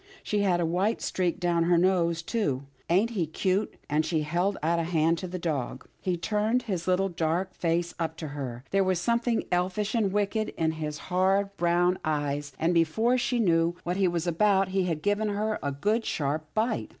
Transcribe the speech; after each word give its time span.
She 0.23 0.39
had 0.39 0.59
a 0.59 0.65
white 0.65 0.99
streak 0.99 1.39
down 1.39 1.65
her 1.65 1.77
nose, 1.77 2.23
too. 2.23 2.63
Ain't 2.89 3.11
he 3.11 3.27
cute?" 3.27 3.75
and 3.87 4.03
she 4.03 4.23
held 4.23 4.57
out 4.63 4.79
a 4.79 4.83
hand 4.83 5.19
to 5.19 5.27
the 5.27 5.37
dog. 5.37 5.87
He 6.01 6.17
turned 6.17 6.63
his 6.63 6.87
little, 6.87 7.07
dark 7.07 7.53
face 7.53 7.93
up 7.99 8.17
to 8.17 8.29
her. 8.29 8.63
There 8.71 8.83
was 8.83 8.99
something 8.99 9.43
elfish 9.51 9.93
and 9.93 10.11
wicked 10.11 10.55
in 10.57 10.71
his 10.71 10.97
hard 11.13 11.55
brown 11.55 11.99
THE 12.03 12.09
MONEYED 12.09 12.13
PUP 12.13 12.13
109 12.13 12.37
eyes, 12.39 12.53
and, 12.57 12.73
before 12.73 13.17
she 13.19 13.39
knew 13.39 13.75
what 13.83 13.97
he 13.97 14.07
was 14.07 14.25
about, 14.25 14.69
he 14.69 14.85
had 14.85 15.03
given 15.03 15.29
her 15.29 15.59
a 15.61 15.71
good 15.71 16.03
sharp 16.03 16.51
bite. 16.55 16.89